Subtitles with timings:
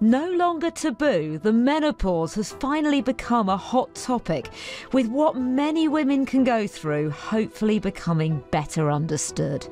[0.00, 4.48] No longer taboo, the menopause has finally become a hot topic,
[4.92, 9.64] with what many women can go through hopefully becoming better understood.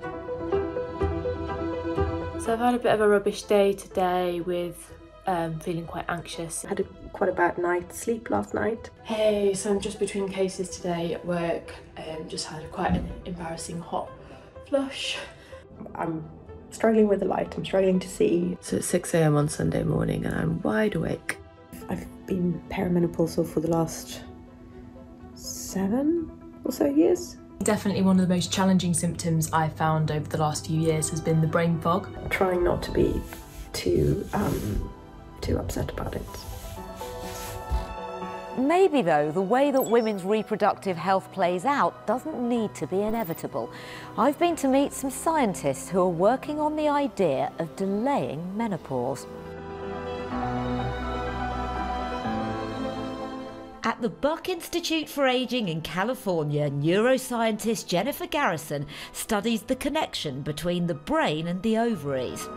[2.41, 4.93] So I've had a bit of a rubbish day today with
[5.29, 6.65] um, feeling quite anxious.
[6.65, 8.91] I had a, quite a bad night's sleep last night.
[9.05, 11.73] Hey, so I'm just between cases today at work.
[11.99, 14.11] Um, just had quite an embarrassing hot
[14.69, 15.19] flush.
[15.95, 16.29] I'm
[16.71, 18.57] struggling with the light, I'm struggling to see.
[18.61, 19.37] So it's 6 a.m.
[19.37, 21.39] on Sunday morning and I'm wide awake.
[21.89, 24.23] I've been perimenopausal for the last
[25.35, 26.31] seven
[26.65, 27.37] or so years.
[27.63, 31.21] Definitely one of the most challenging symptoms I've found over the last few years has
[31.21, 32.09] been the brain fog.
[32.31, 33.21] Trying not to be
[33.73, 34.91] too um,
[35.41, 36.27] too upset about it.
[38.59, 43.71] Maybe, though, the way that women's reproductive health plays out doesn't need to be inevitable.
[44.17, 49.27] I've been to meet some scientists who are working on the idea of delaying menopause.
[53.85, 60.87] At the Buck Institute for Aging in California, neuroscientist Jennifer Garrison studies the connection between
[60.87, 62.49] the brain and the ovaries.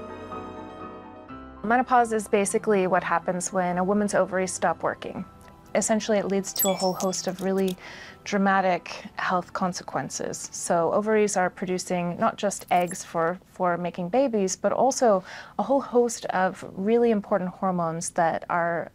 [1.63, 5.25] Menopause is basically what happens when a woman's ovaries stop working.
[5.75, 7.77] Essentially, it leads to a whole host of really
[8.23, 10.49] dramatic health consequences.
[10.51, 15.23] So ovaries are producing not just eggs for, for making babies, but also
[15.57, 18.91] a whole host of really important hormones that are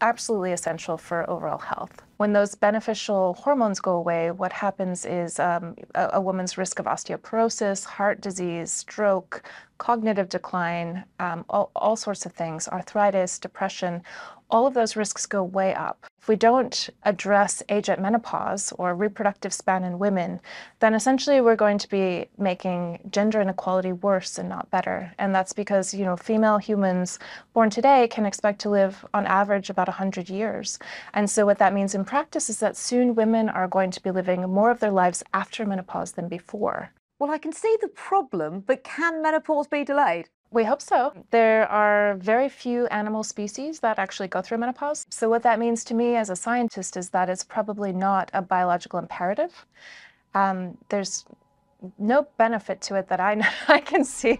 [0.00, 2.02] absolutely essential for overall health.
[2.18, 6.86] When those beneficial hormones go away, what happens is um, a, a, woman's risk of
[6.86, 9.42] osteoporosis, heart disease, stroke,
[9.78, 14.02] cognitive decline, um, all, all sorts of things, arthritis, depression,
[14.50, 16.06] all of those risks go way up.
[16.20, 20.40] If we don't address age at menopause or reproductive span in women,
[20.80, 25.12] then essentially we're going to be making gender inequality worse and not better.
[25.18, 27.18] And that's because, you know, female humans
[27.54, 30.78] born today can expect to live on average about 100 years.
[31.14, 34.10] And so what that means in practice is that soon women are going to be
[34.10, 36.90] living more of their lives after menopause than before.
[37.18, 40.28] Well, I can see the problem, but can menopause be delayed?
[40.50, 41.12] We hope so.
[41.30, 45.06] There are very few animal species that actually go through menopause.
[45.10, 48.42] So, what that means to me as a scientist is that it's probably not a
[48.42, 49.66] biological imperative.
[50.34, 51.24] Um, there's
[51.98, 54.38] no benefit to it that I, I can see.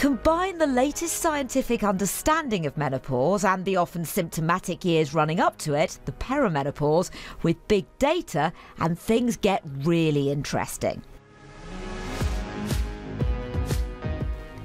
[0.00, 5.74] Combine the latest scientific understanding of menopause and the often symptomatic years running up to
[5.74, 7.10] it, the perimenopause,
[7.42, 11.02] with big data, and things get really interesting.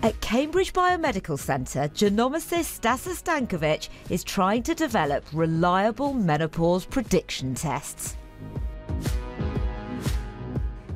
[0.04, 8.16] At Cambridge Biomedical Centre, genomicist Stasa Stankovic is trying to develop reliable menopause prediction tests.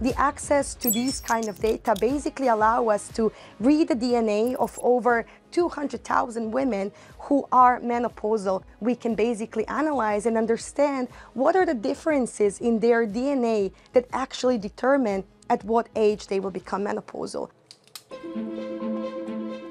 [0.02, 4.80] The access to these kind of data basically allow us to read the DNA of
[4.82, 8.64] over 200,000 women who are menopausal.
[8.80, 14.58] We can basically analyze and understand what are the differences in their DNA that actually
[14.58, 17.50] determine at what age they will become menopausal.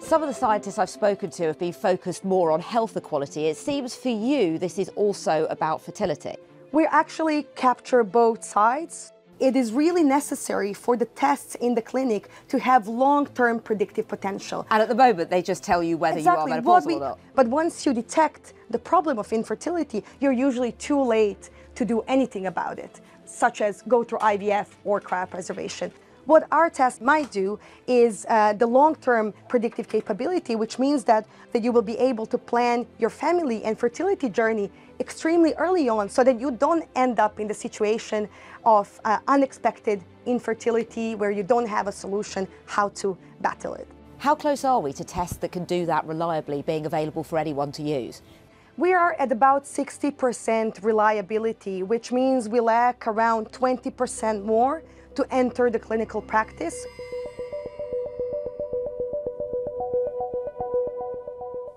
[0.00, 3.46] Some of the scientists I've spoken to have been focused more on health equality.
[3.46, 6.36] It seems for you this is also about fertility.
[6.72, 9.12] We actually capture both sides.
[9.41, 14.66] It is really necessary for the tests in the clinic to have long-term predictive potential.
[14.71, 16.53] And at the moment, they just tell you whether exactly.
[16.53, 17.21] you are menopausal we, or not.
[17.37, 22.47] But once you detect the problem of infertility, you're usually too late to do anything
[22.47, 25.93] about it, such as go through IVF or cryopreservation.
[26.28, 31.64] What our test might do is uh, the long-term predictive capability, which means that, that
[31.64, 36.22] you will be able to plan your family and fertility journey extremely early on so
[36.22, 38.28] that you don't end up in the situation
[38.66, 43.88] of uh, unexpected infertility where you don't have a solution how to battle it.
[44.18, 47.72] How close are we to tests that can do that reliably being available for anyone
[47.72, 48.20] to use?
[48.76, 54.82] We are at about 60% reliability, which means we lack around 20% more
[55.14, 56.86] to enter the clinical practice.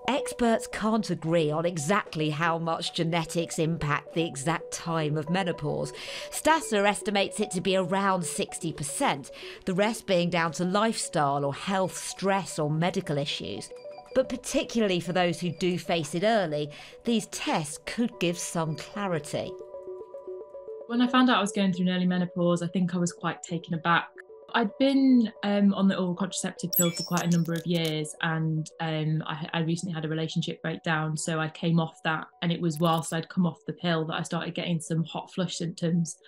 [0.08, 5.92] Experts can't agree on exactly how much genetics impact the exact time of menopause.
[6.30, 9.30] Stasa estimates it to be around 60%,
[9.64, 13.70] the rest being down to lifestyle or health, stress, or medical issues.
[14.14, 16.70] But particularly for those who do face it early,
[17.04, 19.50] these tests could give some clarity.
[20.92, 23.14] When I found out I was going through an early menopause, I think I was
[23.14, 24.10] quite taken aback.
[24.52, 28.70] I'd been um, on the oral contraceptive pill for quite a number of years, and
[28.78, 31.16] um, I, I, recently had a relationship breakdown.
[31.16, 34.16] So I came off that, and it was whilst I'd come off the pill that
[34.16, 36.18] I started getting some hot flush symptoms.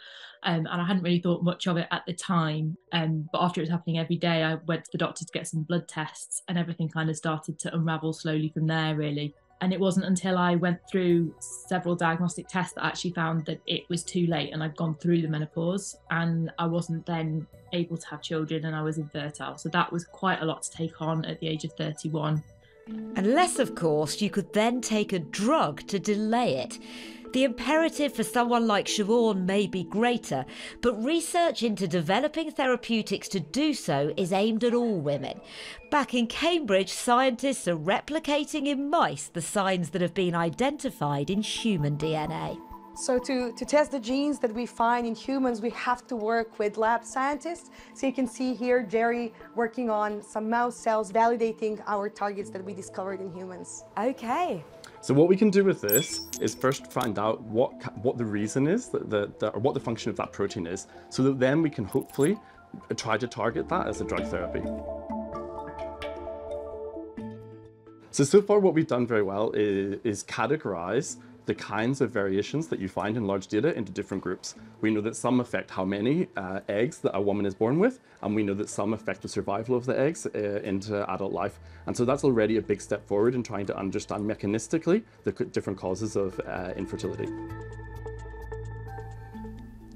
[0.44, 2.78] Um, and I hadn't really thought much of it at the time.
[2.92, 5.46] Um, but after it was happening every day, I went to the doctor to get
[5.46, 9.34] some blood tests, and everything kind of started to unravel slowly from there, really.
[9.64, 13.62] And it wasn't until I went through several diagnostic tests that I actually found that
[13.66, 17.96] it was too late and I'd gone through the menopause and I wasn't then able
[17.96, 19.56] to have children and I was infertile.
[19.56, 22.42] So that was quite a lot to take on at the age of 31.
[22.86, 26.78] Unless, of course, you could then take a drug to delay it.
[27.32, 30.46] The imperative for someone like Siobhan may be greater,
[30.80, 35.40] but research into developing therapeutics to do so is aimed at all women.
[35.90, 41.42] Back in Cambridge, scientists are replicating in mice the signs that have been identified in
[41.42, 42.56] human DNA.
[42.96, 46.60] So to, to test the genes that we find in humans, we have to work
[46.60, 47.70] with lab scientists.
[47.92, 52.64] So you can see here Jerry working on some mouse cells, validating our targets that
[52.64, 53.82] we discovered in humans.
[53.98, 54.64] Okay.
[55.00, 58.68] So what we can do with this is first find out what what the reason
[58.68, 61.62] is, that the, the, or what the function of that protein is, so that then
[61.62, 62.38] we can hopefully
[62.90, 64.62] uh, try to target that as a drug therapy.
[68.12, 72.68] So, so far what we've done very well is, is categorize the kinds of variations
[72.68, 74.54] that you find in large data into different groups.
[74.80, 78.00] We know that some affect how many uh, eggs that a woman is born with,
[78.22, 81.60] and we know that some affect the survival of the eggs uh, into adult life.
[81.86, 85.78] And so that's already a big step forward in trying to understand mechanistically the different
[85.78, 87.28] causes of uh, infertility.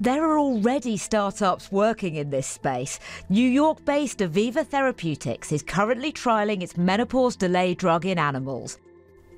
[0.01, 3.01] There are already startups working in this space.
[3.27, 8.77] New York based Oviva Therapeutics is currently trialling its menopause delay drug in animals.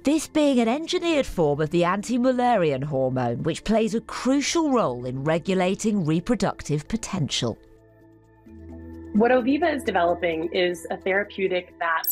[0.03, 5.06] This being an engineered form of the anti Müllerian hormone, which plays a crucial role
[5.06, 7.56] in regulating reproductive potential.
[9.13, 12.07] What Oviva is developing is a therapeutic that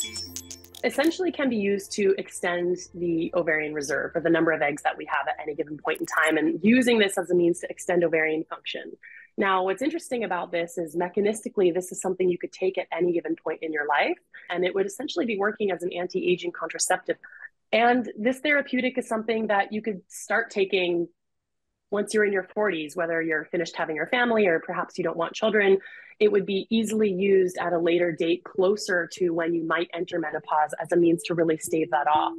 [0.84, 4.96] essentially can be used to extend the ovarian reserve or the number of eggs that
[4.96, 7.70] we have at any given point in time, and using this as a means to
[7.72, 8.96] extend ovarian function.
[9.36, 13.14] Now, what's interesting about this is mechanistically, this is something you could take at any
[13.14, 14.20] given point in your life,
[14.50, 17.18] and it would essentially be working as an anti aging contraceptive.
[17.72, 21.08] And this therapeutic is something that you could start taking
[21.92, 25.18] once you're in your 40s, whether you're finished having your family or perhaps you don't
[25.18, 25.78] want children.
[26.20, 30.20] It would be easily used at a later date closer to when you might enter
[30.20, 32.34] menopause as a means to really stave that off.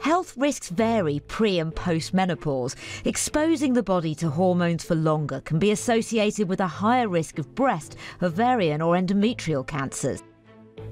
[0.00, 2.76] Health risks vary pre and post menopause.
[3.04, 7.54] Exposing the body to hormones for longer can be associated with a higher risk of
[7.54, 10.22] breast, ovarian, or endometrial cancers.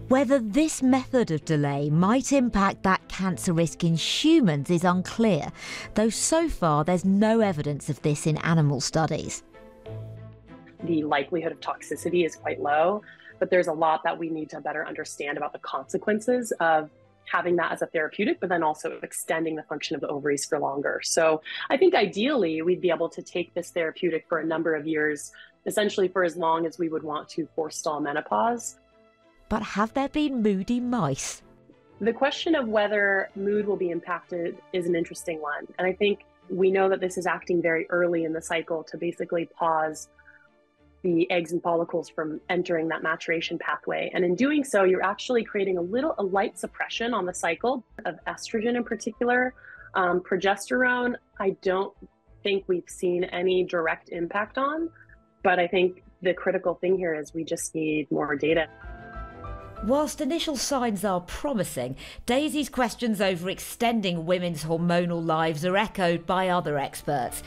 [0.08, 5.50] Whether this method of delay might impact that cancer risk in humans is unclear,
[5.94, 9.42] though so far there's no evidence of this in animal studies.
[10.82, 13.00] The likelihood of toxicity is quite low,
[13.38, 16.90] but there's a lot that we need to better understand about the consequences of
[17.24, 20.58] having that as a therapeutic, but then also extending the function of the ovaries for
[20.58, 21.00] longer.
[21.02, 21.40] So
[21.70, 25.32] I think ideally we'd be able to take this therapeutic for a number of years,
[25.64, 28.76] essentially for as long as we would want to forestall menopause.
[29.48, 31.42] But have there been moody mice?
[32.00, 35.66] The question of whether mood will be impacted is an interesting one.
[35.78, 38.98] And I think we know that this is acting very early in the cycle to
[38.98, 40.08] basically pause
[41.02, 44.10] the eggs and follicles from entering that maturation pathway.
[44.14, 47.84] And in doing so, you're actually creating a little a light suppression on the cycle
[48.06, 49.54] of estrogen in particular.
[49.94, 51.94] Um, progesterone, I don't
[52.42, 54.90] think we've seen any direct impact on,
[55.42, 58.66] but I think the critical thing here is we just need more data.
[59.84, 66.48] Whilst initial signs are promising, Daisy's questions over extending women's hormonal lives are echoed by
[66.48, 67.42] other experts.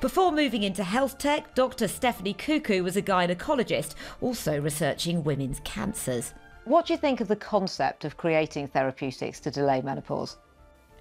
[0.00, 1.86] Before moving into health tech, Dr.
[1.86, 6.32] Stephanie Kuku was a gynecologist, also researching women's cancers.
[6.64, 10.38] What do you think of the concept of creating therapeutics to delay menopause?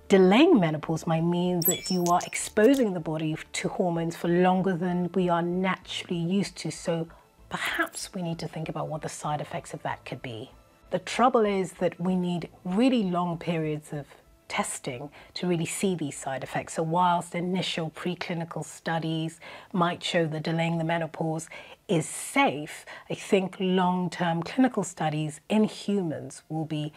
[0.09, 5.09] Delaying menopause might mean that you are exposing the body to hormones for longer than
[5.13, 6.69] we are naturally used to.
[6.69, 7.07] So
[7.55, 10.51] perhaps we need to think about what the side effects of that could be.
[10.89, 14.05] The trouble is that we need really long periods of
[14.49, 16.73] testing to really see these side effects.
[16.73, 19.39] So whilst initial preclinical studies
[19.71, 21.47] might show that delaying the menopause
[21.87, 26.91] is safe, I think long-term clinical studies in humans will be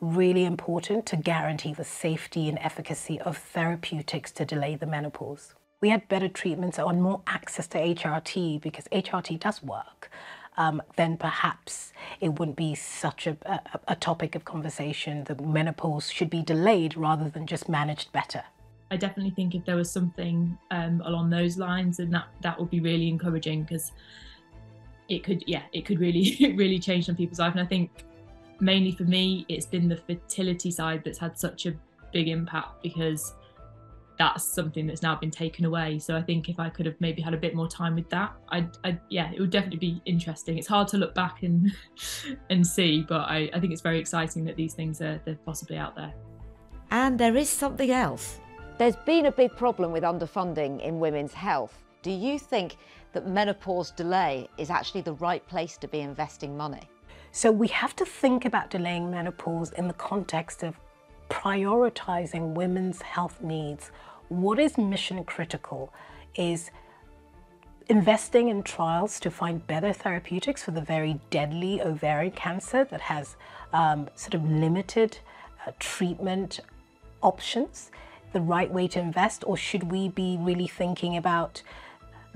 [0.00, 5.90] really important to guarantee the safety and efficacy of therapeutics to delay the menopause we
[5.90, 10.10] had better treatments on more access to HRT because HRT does work,
[10.56, 16.10] um, then perhaps it wouldn't be such a, a, a topic of conversation that menopause
[16.10, 18.44] should be delayed rather than just managed better.
[18.90, 22.70] I definitely think if there was something um, along those lines, and that that would
[22.70, 23.92] be really encouraging because
[25.08, 27.52] it could, yeah, it could really really change some people's life.
[27.52, 27.90] And I think
[28.60, 31.74] mainly for me, it's been the fertility side that's had such a
[32.12, 33.34] big impact because
[34.18, 35.98] that's something that's now been taken away.
[35.98, 38.32] So I think if I could have maybe had a bit more time with that,
[38.48, 40.58] I'd, I'd yeah, it would definitely be interesting.
[40.58, 41.72] It's hard to look back and
[42.50, 45.76] and see, but I, I think it's very exciting that these things are they're possibly
[45.76, 46.14] out there.
[46.90, 48.38] And there is something else.
[48.78, 51.82] There's been a big problem with underfunding in women's health.
[52.02, 52.76] Do you think
[53.12, 56.82] that menopause delay is actually the right place to be investing money?
[57.30, 60.78] So we have to think about delaying menopause in the context of
[61.30, 63.90] prioritizing women's health needs.
[64.28, 65.92] What is mission critical
[66.34, 66.70] is
[67.88, 73.36] investing in trials to find better therapeutics for the very deadly ovarian cancer that has
[73.72, 75.18] um, sort of limited
[75.66, 76.60] uh, treatment
[77.22, 77.90] options
[78.32, 81.62] the right way to invest or should we be really thinking about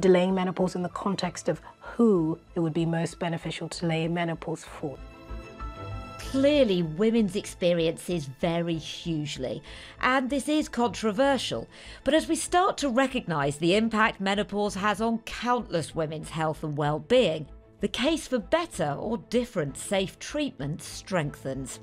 [0.01, 4.65] delaying menopause in the context of who it would be most beneficial to delay menopause
[4.65, 4.97] for?
[6.31, 9.63] Clearly, women's experiences vary hugely,
[10.03, 11.67] and this is controversial.
[12.05, 16.77] But as we start to recognise the impact menopause has on countless women's health and
[16.77, 17.49] well-being,
[17.81, 21.81] the case for better or different safe treatment strengthens.